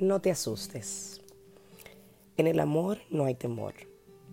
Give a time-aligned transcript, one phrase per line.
[0.00, 1.20] No te asustes.
[2.36, 3.74] En el amor no hay temor,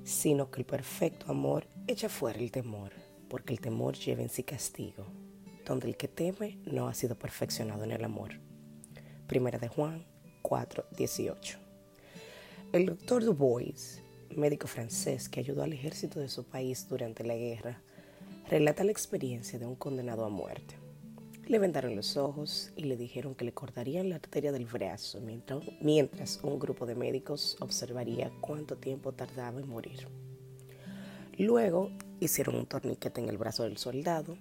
[0.03, 2.91] sino que el perfecto amor echa fuera el temor,
[3.29, 5.05] porque el temor lleva en sí castigo,
[5.63, 8.39] donde el que teme no ha sido perfeccionado en el amor.
[9.27, 10.03] Primera de Juan
[10.41, 11.59] 4, 18.
[12.73, 14.01] El doctor Dubois,
[14.35, 17.83] médico francés que ayudó al ejército de su país durante la guerra,
[18.49, 20.80] relata la experiencia de un condenado a muerte.
[21.51, 25.19] Le vendaron los ojos y le dijeron que le cortarían la arteria del brazo
[25.81, 30.07] mientras, un grupo de médicos observaría cuánto tiempo tardaba en morir.
[31.37, 31.91] Luego
[32.21, 34.37] hicieron un torniquete en el brazo del soldado,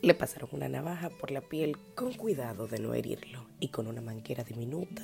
[0.00, 4.00] le pasaron una navaja por la piel con cuidado de no herirlo y con una
[4.00, 5.02] manguera diminuta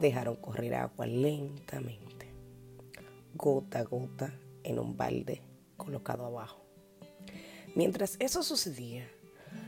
[0.00, 2.32] dejaron correr agua lentamente,
[3.34, 4.32] gota a gota,
[4.64, 5.42] en un balde
[5.76, 6.64] colocado abajo.
[7.74, 9.06] Mientras eso sucedía,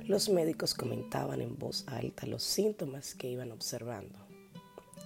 [0.06, 4.18] los médicos comentaban en voz alta los síntomas que iban observando.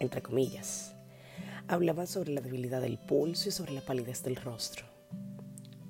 [0.01, 0.95] Entre comillas,
[1.69, 4.87] hablaban sobre la debilidad del pulso y sobre la palidez del rostro.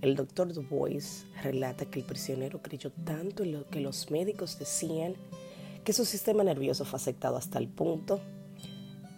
[0.00, 5.14] El doctor Dubois relata que el prisionero creyó tanto en lo que los médicos decían
[5.84, 8.20] que su sistema nervioso fue afectado hasta el punto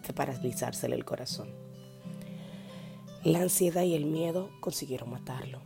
[0.05, 1.49] de paralizársele el corazón.
[3.23, 5.61] La ansiedad y el miedo consiguieron matarlo.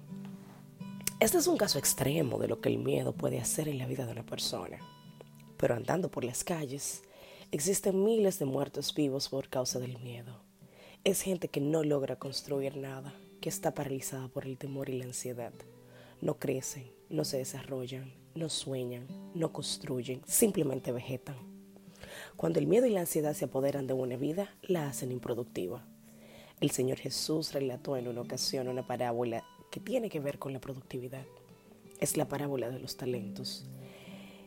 [1.22, 4.08] Este es un caso extremo de lo que el miedo puede hacer en la vida
[4.08, 4.80] de una persona.
[5.56, 7.04] Pero andando por las calles,
[7.52, 10.42] existen miles de muertos vivos por causa del miedo.
[11.04, 15.06] Es gente que no logra construir nada, que está paralizada por el temor y la
[15.06, 15.54] ansiedad.
[16.22, 19.06] No crecen, no se desarrollan, no sueñan,
[19.36, 21.38] no construyen, simplemente vegetan.
[22.36, 25.86] Cuando el miedo y la ansiedad se apoderan de una vida, la hacen improductiva.
[26.60, 30.60] El Señor Jesús relató en una ocasión una parábola que tiene que ver con la
[30.60, 31.26] productividad.
[32.00, 33.66] Es la parábola de los talentos.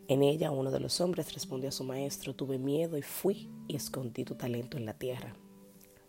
[0.06, 3.74] En ella uno de los hombres respondió a su maestro, tuve miedo y fui y
[3.74, 5.34] escondí tu talento en la tierra.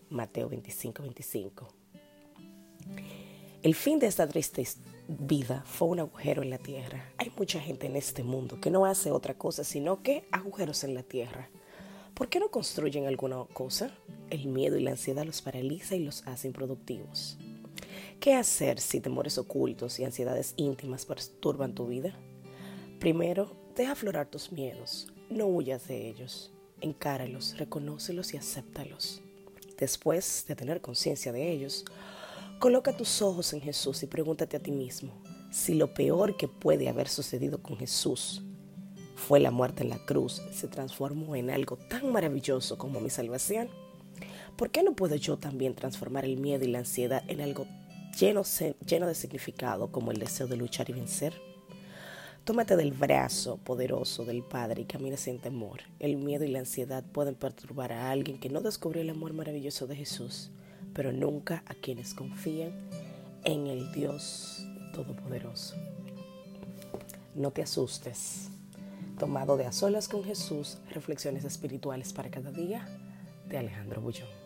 [0.09, 1.67] Mateo 25, 25.
[3.63, 4.67] El fin de esta triste
[5.07, 7.09] vida fue un agujero en la tierra.
[7.17, 10.93] Hay mucha gente en este mundo que no hace otra cosa sino que agujeros en
[10.93, 11.49] la tierra.
[12.13, 13.91] ¿Por qué no construyen alguna cosa?
[14.29, 17.37] El miedo y la ansiedad los paraliza y los hace improductivos.
[18.19, 22.17] ¿Qué hacer si temores ocultos y ansiedades íntimas perturban tu vida?
[22.99, 25.07] Primero, deja aflorar tus miedos.
[25.29, 26.51] No huyas de ellos.
[26.81, 29.21] Encáralos, reconócelos y acéptalos.
[29.77, 31.85] Después de tener conciencia de ellos,
[32.59, 35.13] coloca tus ojos en Jesús y pregúntate a ti mismo
[35.55, 38.41] si lo peor que puede haber sucedido con Jesús
[39.15, 43.69] fue la muerte en la cruz, se transformó en algo tan maravilloso como mi salvación.
[44.57, 47.67] ¿Por qué no puedo yo también transformar el miedo y la ansiedad en algo
[48.19, 51.33] lleno, de significado como el deseo de luchar y vencer?
[52.43, 55.81] Tómate del brazo poderoso del Padre y camina sin temor.
[55.99, 59.87] El miedo y la ansiedad pueden perturbar a alguien que no descubrió el amor maravilloso
[59.87, 60.51] de Jesús,
[60.93, 62.71] pero nunca a quienes confían
[63.43, 65.75] en el Dios Todopoderoso.
[67.33, 68.49] No te asustes.
[69.19, 72.87] Tomado de a solas con Jesús, reflexiones espirituales para cada día
[73.47, 74.44] de Alejandro Bullón.